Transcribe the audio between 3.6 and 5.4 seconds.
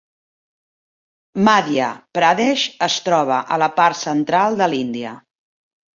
la part central de l'Índia.